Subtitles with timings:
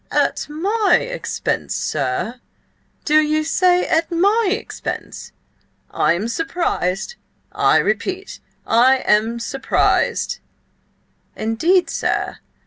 [0.09, 2.41] "At my expense, sir?
[3.05, 5.31] Do ye say at my expense?
[5.91, 7.17] I am surprised!
[7.51, 10.39] I repeat–I am surprised!"
[11.35, 12.39] "Indeed, sir?